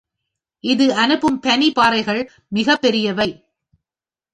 [0.63, 2.31] இது அனுப்பும் பனிப் பாறைகள்
[2.47, 3.29] மிகப் பெரியவை.